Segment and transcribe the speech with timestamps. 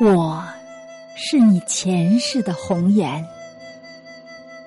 [0.00, 0.44] 我
[1.14, 3.24] 是你前世的红颜，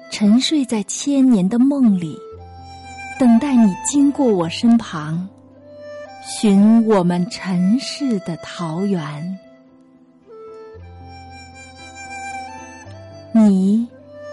[0.10, 2.18] 沉睡在千年的梦里，
[3.20, 5.28] 等待你经过我身旁，
[6.26, 9.38] 寻我们尘世的桃源。
[13.34, 13.86] 你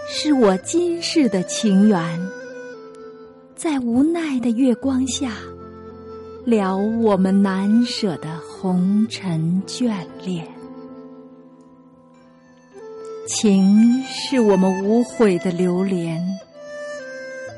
[0.08, 2.20] 是我今世的情缘，
[3.56, 5.32] 在无奈的月光下，
[6.44, 9.92] 聊我们难舍的红尘眷
[10.24, 10.46] 恋。
[13.26, 16.22] 情是我们无悔的流连，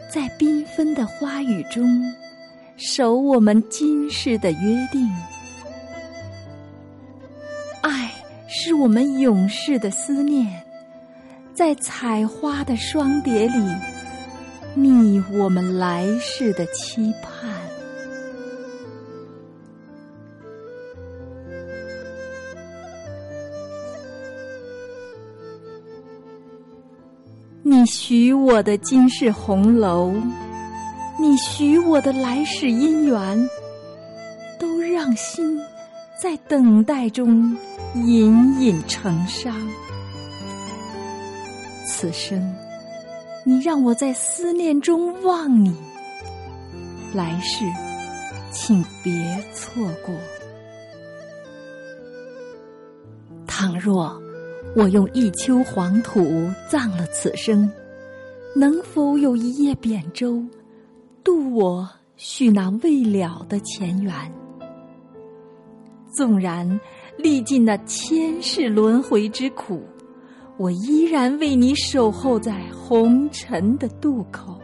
[0.09, 1.85] 在缤纷的花语中，
[2.77, 5.11] 守我们今世的约定。
[7.83, 8.13] 爱
[8.47, 10.63] 是我们永世的思念，
[11.53, 13.59] 在采花的双蝶里，
[14.75, 17.56] 觅我们来世的期盼。
[27.69, 30.15] 你许我的今世红楼，
[31.19, 33.51] 你许我的来世姻缘，
[34.57, 35.59] 都让心
[36.17, 37.57] 在等待中
[37.97, 39.53] 隐隐成伤。
[41.89, 42.55] 此生，
[43.45, 45.75] 你让我在思念中望你，
[47.13, 47.65] 来世，
[48.53, 49.13] 请别
[49.53, 50.15] 错过。
[53.45, 54.25] 倘若。
[54.75, 57.71] 我用一丘黄土葬了此生，
[58.55, 60.43] 能否有一叶扁舟，
[61.25, 64.13] 渡我续那未了的前缘？
[66.13, 66.81] 纵然
[67.19, 69.83] 历尽那千世轮回之苦，
[70.59, 74.61] 我依然为你守候在红尘的渡口。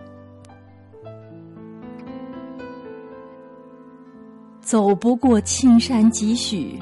[4.61, 6.78] 走不过青山几许，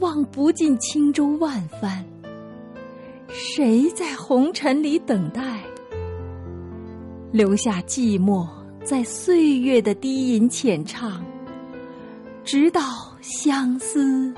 [0.00, 2.04] 望不尽轻舟万帆。
[3.32, 5.62] 谁在红尘里等待，
[7.30, 8.48] 留下寂寞，
[8.84, 11.24] 在岁月的低吟浅唱，
[12.44, 12.80] 直到
[13.20, 14.34] 相思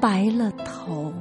[0.00, 1.12] 白了头。